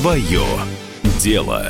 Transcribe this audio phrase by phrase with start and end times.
[0.00, 0.40] Свое
[1.18, 1.66] дело.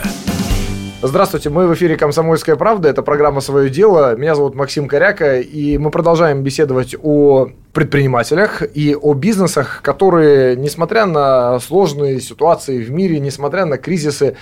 [1.02, 4.14] Здравствуйте, мы в эфире «Комсомольская правда», это программа «Свое дело».
[4.14, 11.06] Меня зовут Максим Коряка, и мы продолжаем беседовать о предпринимателях и о бизнесах, которые, несмотря
[11.06, 14.36] на сложные ситуации в мире, несмотря на кризисы,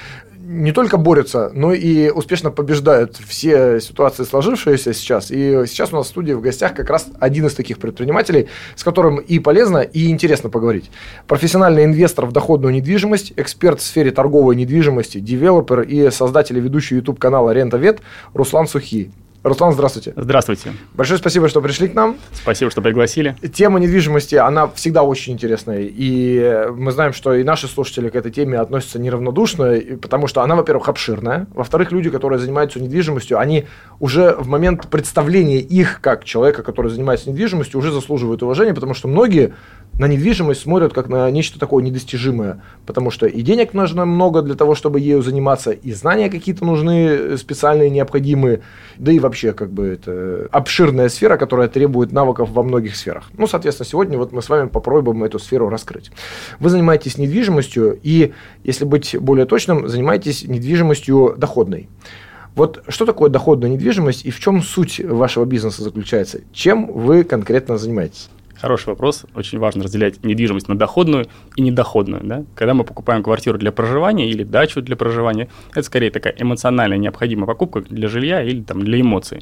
[0.48, 5.30] не только борются, но и успешно побеждают все ситуации, сложившиеся сейчас.
[5.30, 8.82] И сейчас у нас в студии в гостях как раз один из таких предпринимателей, с
[8.82, 10.90] которым и полезно, и интересно поговорить.
[11.26, 16.94] Профессиональный инвестор в доходную недвижимость, эксперт в сфере торговой недвижимости, девелопер и создатель и ведущий
[16.94, 18.00] YouTube-канала «Рентовед»
[18.32, 19.12] Руслан Сухий.
[19.44, 20.12] Руслан, здравствуйте.
[20.16, 20.72] Здравствуйте.
[20.94, 22.16] Большое спасибо, что пришли к нам.
[22.32, 23.36] Спасибо, что пригласили.
[23.54, 25.82] Тема недвижимости, она всегда очень интересная.
[25.82, 30.56] И мы знаем, что и наши слушатели к этой теме относятся неравнодушно, потому что она,
[30.56, 31.46] во-первых, обширная.
[31.54, 33.66] Во-вторых, люди, которые занимаются недвижимостью, они
[34.00, 39.06] уже в момент представления их как человека, который занимается недвижимостью, уже заслуживают уважения, потому что
[39.06, 39.54] многие
[39.98, 44.54] на недвижимость смотрят как на нечто такое недостижимое, потому что и денег нужно много для
[44.54, 48.62] того, чтобы ею заниматься, и знания какие-то нужны специальные, необходимые,
[48.96, 53.30] да и вообще как бы это обширная сфера, которая требует навыков во многих сферах.
[53.36, 56.10] Ну, соответственно, сегодня вот мы с вами попробуем эту сферу раскрыть.
[56.60, 61.88] Вы занимаетесь недвижимостью и, если быть более точным, занимаетесь недвижимостью доходной.
[62.54, 66.40] Вот что такое доходная недвижимость и в чем суть вашего бизнеса заключается?
[66.52, 68.30] Чем вы конкретно занимаетесь?
[68.60, 69.24] Хороший вопрос.
[69.34, 72.22] Очень важно разделять недвижимость на доходную и недоходную.
[72.24, 72.44] Да?
[72.54, 77.46] Когда мы покупаем квартиру для проживания или дачу для проживания, это скорее такая эмоциональная необходимая
[77.46, 79.40] покупка для жилья или там, для эмоций.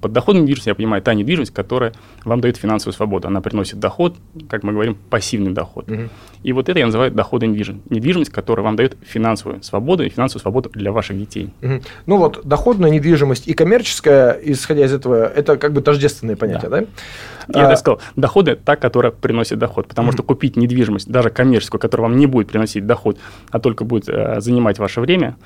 [0.00, 1.92] Под доходной недвижимостью я понимаю та недвижимость, которая
[2.24, 3.28] вам дает финансовую свободу.
[3.28, 4.16] Она приносит доход,
[4.48, 5.90] как мы говорим, пассивный доход.
[5.90, 6.02] Угу.
[6.44, 7.90] И вот это я называю доходной недвижимость.
[7.90, 11.50] Недвижимость, которая вам дает финансовую свободу и финансовую свободу для ваших детей.
[11.62, 11.80] Угу.
[12.06, 16.80] Ну вот, доходная недвижимость и коммерческая, исходя из этого, это как бы тождественные понятия, да?
[16.80, 16.86] да?
[17.48, 17.70] Я а...
[17.70, 19.88] так сказал, доходы та, которая приносит доход.
[19.88, 20.12] Потому mm-hmm.
[20.12, 23.18] что купить недвижимость, даже коммерческую, которая вам не будет приносить доход,
[23.50, 25.36] а только будет э, занимать ваше время,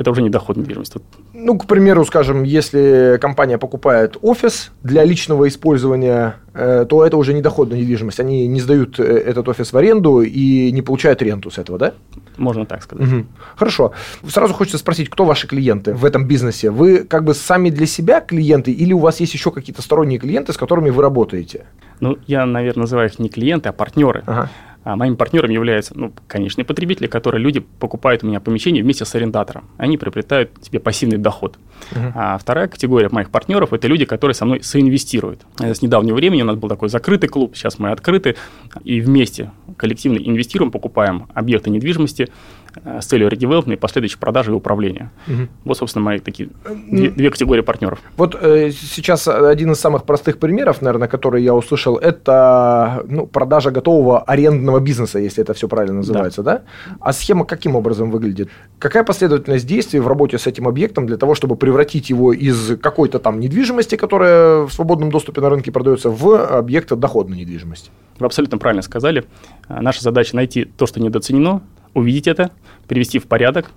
[0.00, 0.98] это уже не доход недвижимости.
[1.34, 7.34] Ну, к примеру, скажем, если компания покупает офис для личного использования, э, то это уже
[7.34, 8.18] не доходная недвижимость.
[8.18, 11.92] Они не сдают э, этот офис в аренду и не получают ренту с этого, да?
[12.38, 13.06] Можно так сказать.
[13.06, 13.26] Угу.
[13.56, 13.92] Хорошо.
[14.26, 16.70] Сразу хочется спросить, кто ваши клиенты в этом бизнесе?
[16.70, 20.54] Вы как бы сами для себя клиенты или у вас есть еще какие-то сторонние клиенты,
[20.54, 21.66] с которыми вы работаете?
[22.00, 24.22] Ну, я, наверное, называю их не клиенты, а партнеры.
[24.24, 24.50] Ага.
[24.82, 29.14] А моим партнером являются, ну, конечные потребители, которые люди покупают у меня помещение вместе с
[29.14, 29.64] арендатором.
[29.76, 31.58] Они приобретают себе пассивный доход.
[31.92, 32.12] Uh-huh.
[32.14, 35.42] А вторая категория моих партнеров– это люди, которые со мной соинвестируют.
[35.58, 38.36] С недавнего времени у нас был такой закрытый клуб, сейчас мы открыты,
[38.84, 42.28] и вместе коллективно инвестируем, покупаем объекты недвижимости,
[42.69, 42.69] Э,
[43.00, 45.10] с целью редевелопмента и последующей продажи и управления.
[45.26, 45.48] Угу.
[45.64, 46.50] Вот, собственно, мои такие
[46.90, 48.00] две, две категории партнеров.
[48.16, 53.70] Вот э, сейчас один из самых простых примеров, наверное, который я услышал, это ну, продажа
[53.70, 56.58] готового арендного бизнеса, если это все правильно называется, да.
[56.58, 56.62] да?
[57.00, 58.50] А схема каким образом выглядит?
[58.78, 63.18] Какая последовательность действий в работе с этим объектом для того, чтобы превратить его из какой-то
[63.18, 67.90] там недвижимости, которая в свободном доступе на рынке продается, в объект доходной недвижимости?
[68.18, 69.24] Вы абсолютно правильно сказали.
[69.68, 71.62] Наша задача найти то, что недооценено,
[71.94, 72.50] увидеть это,
[72.86, 73.70] привести в порядок,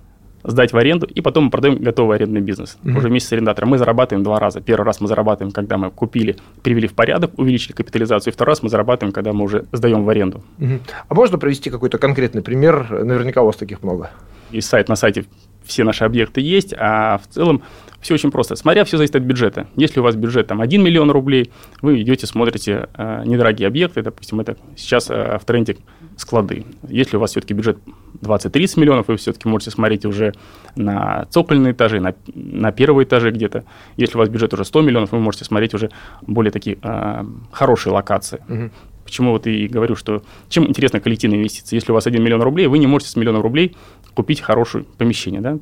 [0.44, 2.78] сдать в аренду, и потом мы продаем готовый арендный бизнес.
[2.82, 2.98] Mm-hmm.
[2.98, 3.70] Уже вместе с арендатором.
[3.70, 4.60] Мы зарабатываем два раза.
[4.60, 8.32] Первый раз мы зарабатываем, когда мы купили, привели в порядок, увеличили капитализацию.
[8.32, 10.42] И второй раз мы зарабатываем, когда мы уже сдаем в аренду.
[10.58, 10.80] Mm-hmm.
[11.08, 13.04] А можно привести какой-то конкретный пример?
[13.04, 14.10] Наверняка у вас таких много.
[14.50, 15.24] И сайт на сайте
[15.64, 17.62] все наши объекты есть, а в целом
[18.00, 18.54] все очень просто.
[18.54, 19.66] Смотря, все зависит от бюджета.
[19.76, 21.50] Если у вас бюджет там 1 миллион рублей,
[21.80, 25.78] вы идете, смотрите э, недорогие объекты, допустим, это сейчас э, в тренде
[26.18, 26.66] склады.
[26.86, 27.78] Если у вас все-таки бюджет
[28.24, 30.32] 20-30 миллионов, вы все-таки можете смотреть уже
[30.76, 33.64] на цокольные этажи, на, на первые этажи где-то.
[33.96, 35.90] Если у вас бюджет уже 100 миллионов, вы можете смотреть уже
[36.22, 38.40] более такие э, хорошие локации.
[38.48, 38.70] Угу.
[39.04, 41.76] Почему вот и говорю, что чем интересна коллективная инвестиция?
[41.76, 43.76] Если у вас 1 миллион рублей, вы не можете с миллиона рублей
[44.14, 45.58] купить хорошее помещение, да?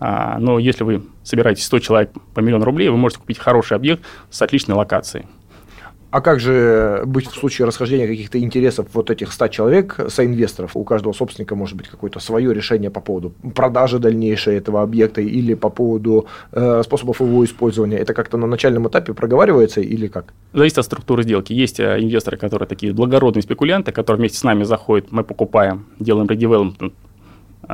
[0.00, 4.02] А, но если вы собираете 100 человек по миллиону рублей, вы можете купить хороший объект
[4.30, 5.26] с отличной локацией.
[6.12, 10.76] А как же быть в случае расхождения каких-то интересов вот этих 100 человек, соинвесторов?
[10.76, 15.54] У каждого собственника может быть какое-то свое решение по поводу продажи дальнейшей этого объекта или
[15.54, 17.96] по поводу э, способов его использования.
[17.96, 20.34] Это как-то на начальном этапе проговаривается или как?
[20.52, 21.54] Зависит от структуры сделки.
[21.54, 26.28] Есть э, инвесторы, которые такие благородные спекулянты, которые вместе с нами заходят, мы покупаем, делаем
[26.28, 26.92] редевелопмент,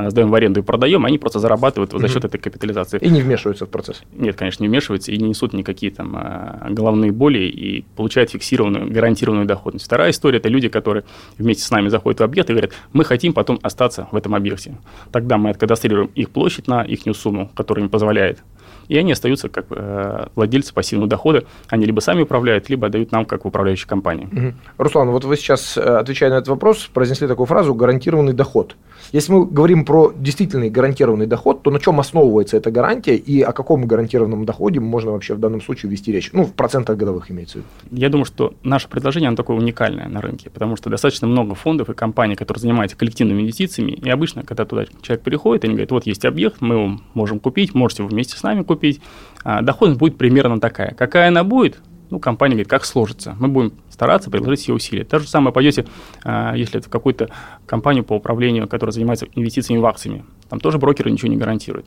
[0.07, 2.99] сдаем в аренду и продаем, они просто зарабатывают за счет этой капитализации.
[2.99, 4.01] И не вмешиваются в процесс?
[4.13, 8.91] Нет, конечно, не вмешиваются и не несут никакие там а, головные боли и получают фиксированную,
[8.91, 9.85] гарантированную доходность.
[9.85, 11.03] Вторая история– это люди, которые
[11.37, 14.77] вместе с нами заходят в объект и говорят, мы хотим потом остаться в этом объекте.
[15.11, 18.39] Тогда мы откадастрируем их площадь на их сумму, которая им позволяет
[18.87, 21.43] и они остаются как э, владельцы пассивного дохода.
[21.67, 24.27] Они либо сами управляют, либо отдают нам как управляющей компании.
[24.31, 24.53] Угу.
[24.77, 28.75] Руслан, вот вы сейчас, э, отвечая на этот вопрос, произнесли такую фразу «гарантированный доход».
[29.11, 33.53] Если мы говорим про действительный гарантированный доход, то на чем основывается эта гарантия и о
[33.53, 36.29] каком гарантированном доходе можно вообще в данном случае вести речь?
[36.33, 37.67] Ну, в процентах годовых имеется в виду.
[37.91, 41.89] Я думаю, что наше предложение, оно такое уникальное на рынке, потому что достаточно много фондов
[41.89, 46.05] и компаний, которые занимаются коллективными инвестициями, и обычно, когда туда человек приходит, они говорят, вот
[46.05, 49.01] есть объект, мы его можем купить, можете вместе с нами купить.
[49.43, 50.93] А доходность будет примерно такая.
[50.93, 51.79] Какая она будет,
[52.09, 53.35] ну, компания говорит, как сложится.
[53.39, 55.03] Мы будем стараться приложить все усилия.
[55.03, 55.85] То же самое пойдете,
[56.23, 57.29] а, если это в какую-то
[57.65, 60.25] компанию по управлению, которая занимается инвестициями в акциями.
[60.49, 61.85] Там тоже брокеры ничего не гарантируют.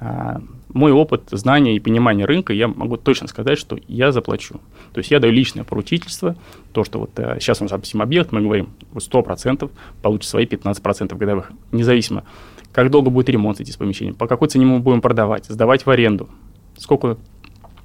[0.00, 4.60] А, мой опыт, знания и понимание рынка, я могу точно сказать, что я заплачу.
[4.92, 6.36] То есть я даю личное поручительство,
[6.72, 9.70] то, что вот сейчас у нас, допустим, объект, мы говорим, вы 100%
[10.02, 12.24] получите свои 15% годовых, независимо,
[12.74, 16.28] как долго будет ремонт этих помещений, по какой цене мы будем продавать, сдавать в аренду,
[16.76, 17.16] сколько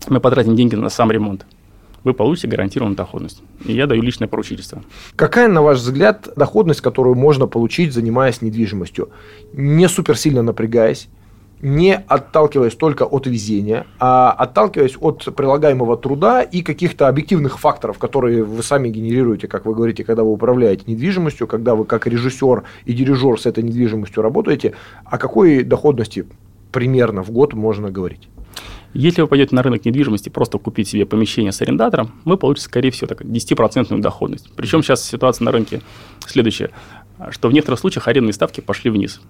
[0.07, 1.45] мы потратим деньги на сам ремонт
[2.03, 3.41] вы получите гарантированную доходность.
[3.65, 4.83] И я даю личное поручительство.
[5.15, 9.09] Какая, на ваш взгляд, доходность, которую можно получить, занимаясь недвижимостью,
[9.53, 11.09] не супер сильно напрягаясь,
[11.61, 18.43] не отталкиваясь только от везения, а отталкиваясь от прилагаемого труда и каких-то объективных факторов, которые
[18.43, 22.93] вы сами генерируете, как вы говорите, когда вы управляете недвижимостью, когда вы как режиссер и
[22.93, 24.73] дирижер с этой недвижимостью работаете,
[25.05, 26.25] о какой доходности
[26.71, 28.29] примерно в год можно говорить?
[28.93, 32.89] Если вы пойдете на рынок недвижимости просто купить себе помещение с арендатором, вы получите, скорее
[32.89, 34.51] всего, так, 10% доходность.
[34.55, 35.81] Причем сейчас ситуация на рынке
[36.25, 36.71] следующая,
[37.29, 39.21] что в некоторых случаях арендные ставки пошли вниз,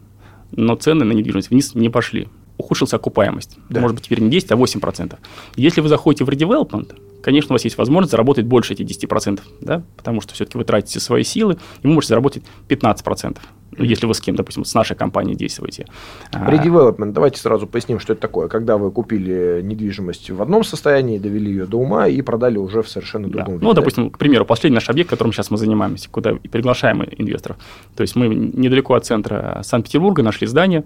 [0.51, 2.27] но цены на недвижимость вниз не пошли.
[2.57, 3.57] Ухудшилась окупаемость.
[3.69, 3.79] Да.
[3.81, 5.17] Может быть, теперь не 10, а 8%.
[5.55, 9.83] Если вы заходите в редевелопмент, конечно, у вас есть возможность заработать больше этих 10%, да,
[9.97, 13.37] потому что все-таки вы тратите свои силы, и вы можете заработать 15%,
[13.77, 15.85] ну, если вы с кем, допустим, с нашей компанией действуете.
[16.31, 18.47] Редевелопмент, давайте сразу поясним, что это такое.
[18.47, 22.89] Когда вы купили недвижимость в одном состоянии, довели ее до ума и продали уже в
[22.89, 23.53] совершенно другом да.
[23.53, 23.65] виде.
[23.65, 27.57] Ну, допустим, к примеру, последний наш объект, которым сейчас мы занимаемся, куда приглашаем инвесторов.
[27.95, 30.83] То есть мы недалеко от центра Санкт-Петербурга нашли здание,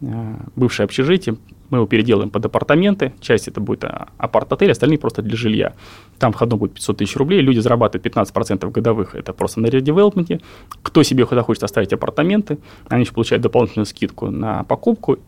[0.00, 1.36] бывшее общежитие,
[1.68, 5.74] мы его переделаем под апартаменты, часть это будет а, апарт-отель, остальные просто для жилья.
[6.18, 10.40] Там входной будет 500 тысяч рублей, люди зарабатывают 15% годовых, это просто на редевелопменте.
[10.82, 12.58] Кто себе хочет оставить апартаменты,
[12.88, 15.18] они еще получают дополнительную скидку на покупку,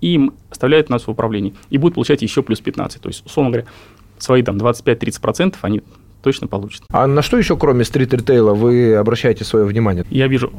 [0.00, 1.54] и им оставляют нас в управлении.
[1.70, 3.00] И будут получать еще плюс 15.
[3.00, 3.68] То есть, условно говоря,
[4.18, 5.82] свои там 25-30% они
[6.22, 6.82] точно получат.
[6.90, 10.04] А на что еще, кроме стрит-ритейла, вы обращаете свое внимание?
[10.10, 10.52] Я вижу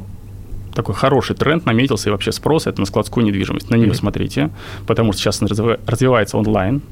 [0.78, 3.68] такой хороший тренд наметился и вообще спрос это на складскую недвижимость.
[3.68, 3.94] На нее mm-hmm.
[3.94, 4.50] смотрите,
[4.86, 6.82] потому что сейчас развивается онлайн,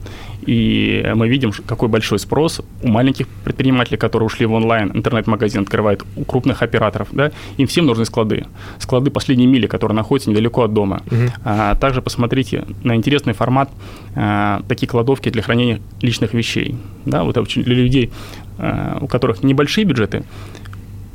[0.45, 6.03] и мы видим, какой большой спрос у маленьких предпринимателей, которые ушли в онлайн, интернет-магазин открывает,
[6.17, 8.47] у крупных операторов, да, им всем нужны склады.
[8.81, 11.03] Склады последней мили, которые находятся недалеко от дома.
[11.07, 11.31] Mm-hmm.
[11.45, 13.71] А, также посмотрите на интересный формат
[14.17, 16.75] а, такие кладовки для хранения личных вещей.
[17.05, 18.11] Да, вот для людей,
[18.59, 20.25] а, у которых небольшие бюджеты,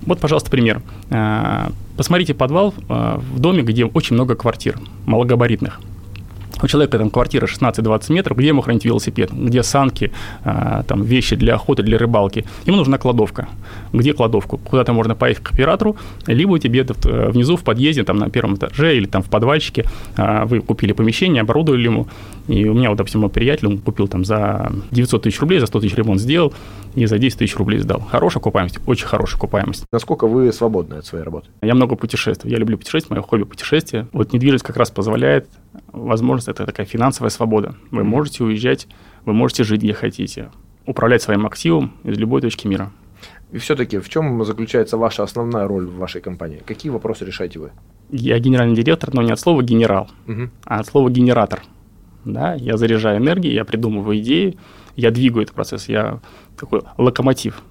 [0.05, 0.81] вот, пожалуйста, пример.
[1.09, 5.79] А, посмотрите подвал а, в доме, где очень много квартир малогабаритных
[6.61, 10.11] у человека там квартира 16-20 метров, где ему хранить велосипед, где санки,
[10.43, 12.45] а, там вещи для охоты, для рыбалки.
[12.65, 13.47] Ему нужна кладовка.
[13.93, 14.57] Где кладовку?
[14.57, 15.95] Куда-то можно поехать к оператору,
[16.27, 19.85] либо у тебя э, внизу в подъезде, там на первом этаже или там в подвальчике
[20.17, 22.07] а, вы купили помещение, оборудовали ему.
[22.47, 25.67] И у меня вот, допустим, мой приятель, он купил там за 900 тысяч рублей, за
[25.67, 26.53] 100 тысяч ремонт сделал
[26.95, 28.01] и за 10 тысяч рублей сдал.
[28.01, 29.85] Хорошая окупаемость, очень хорошая окупаемость.
[29.91, 31.47] Насколько вы свободны от своей работы?
[31.61, 32.51] Я много путешествую.
[32.51, 34.07] Я люблю путешествовать, мое хобби путешествия.
[34.11, 35.47] Вот недвижимость как раз позволяет
[35.91, 37.75] возможность, это такая финансовая свобода.
[37.91, 38.87] Вы можете уезжать,
[39.25, 40.51] вы можете жить где хотите,
[40.85, 42.91] управлять своим активом из любой точки мира.
[43.51, 46.61] И все-таки в чем заключается ваша основная роль в вашей компании?
[46.65, 47.71] Какие вопросы решаете вы?
[48.09, 50.49] Я генеральный директор, но не от слова генерал, угу.
[50.65, 51.61] а от слова генератор.
[52.23, 54.57] Да, я заряжаю энергией, я придумываю идеи,
[54.95, 56.19] я двигаю этот процесс, я
[56.57, 57.61] такой локомотив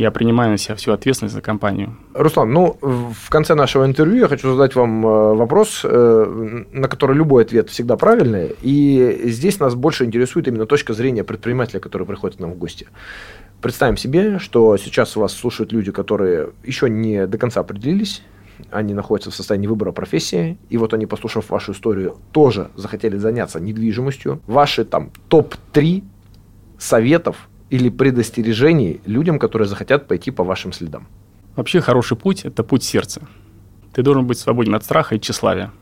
[0.00, 1.94] я принимаю на себя всю ответственность за компанию.
[2.14, 7.14] Руслан, ну, в конце нашего интервью я хочу задать вам э, вопрос, э, на который
[7.14, 8.56] любой ответ всегда правильный.
[8.62, 12.86] И здесь нас больше интересует именно точка зрения предпринимателя, который приходит к нам в гости.
[13.60, 18.22] Представим себе, что сейчас вас слушают люди, которые еще не до конца определились,
[18.70, 23.60] они находятся в состоянии выбора профессии, и вот они, послушав вашу историю, тоже захотели заняться
[23.60, 24.40] недвижимостью.
[24.46, 26.02] Ваши там топ-3
[26.78, 31.06] советов или предостережений людям, которые захотят пойти по вашим следам?
[31.56, 33.22] Вообще хороший путь– это путь сердца.
[33.92, 35.72] Ты должен быть свободен от страха и тщеславия.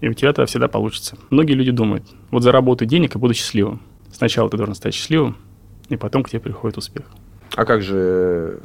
[0.00, 1.16] И у тебя это всегда получится.
[1.30, 3.80] Многие люди думают, вот заработаю денег и буду счастливым.
[4.12, 5.36] Сначала ты должен стать счастливым,
[5.88, 7.06] и потом к тебе приходит успех.
[7.54, 8.60] А как же,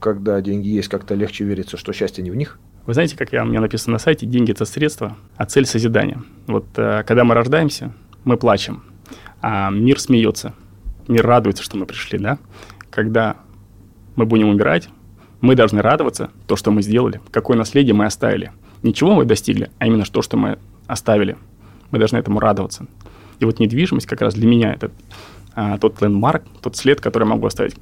[0.00, 2.58] когда деньги есть, как-то легче верится, что счастье не в них?
[2.86, 6.22] Вы знаете, как я, у меня написано на сайте, деньги– это средство, а цель– созидание.
[6.46, 7.92] Вот э, когда мы рождаемся,
[8.24, 8.82] мы плачем.
[9.40, 10.54] А мир смеется,
[11.08, 12.38] мир радуется, что мы пришли, да?
[12.90, 13.36] Когда
[14.16, 14.88] мы будем умирать,
[15.40, 18.52] мы должны радоваться то, что мы сделали, какое наследие мы оставили.
[18.82, 21.36] Ничего мы достигли, а именно то, что мы оставили.
[21.90, 22.86] Мы должны этому радоваться.
[23.38, 24.90] И вот недвижимость как раз для меня это
[25.54, 27.76] а, тот лендмарк, тот след, который я могу оставить,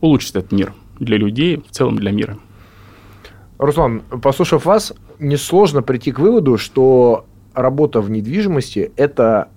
[0.00, 2.38] улучшить этот мир для людей, в целом для мира.
[3.58, 9.48] Руслан, послушав вас, несложно прийти к выводу, что работа в недвижимости– это,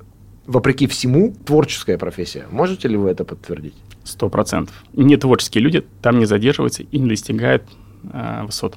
[0.50, 2.46] вопреки всему, творческая профессия.
[2.51, 3.75] Можете ли вы это подтвердить?
[4.03, 4.84] Сто процентов.
[4.94, 7.63] Не творческие люди там не задерживаются и не достигают
[8.12, 8.75] э, высот.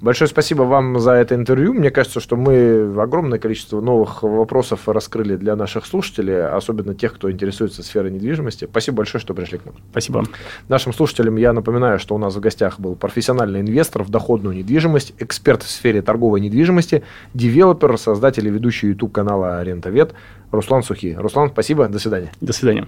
[0.00, 1.74] Большое спасибо вам за это интервью.
[1.74, 7.30] Мне кажется, что мы огромное количество новых вопросов раскрыли для наших слушателей, особенно тех, кто
[7.30, 8.68] интересуется сферой недвижимости.
[8.70, 9.74] Спасибо большое, что пришли к нам.
[9.90, 10.24] Спасибо.
[10.68, 15.14] Нашим слушателям я напоминаю, что у нас в гостях был профессиональный инвестор в доходную недвижимость,
[15.18, 17.02] эксперт в сфере торговой недвижимости,
[17.34, 20.14] девелопер, создатель и ведущий YouTube канала Арендовед
[20.52, 21.14] Руслан Сухи.
[21.18, 22.30] Руслан, спасибо, до свидания.
[22.40, 22.86] До свидания.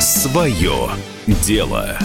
[0.00, 0.90] Свое
[1.26, 1.98] дело.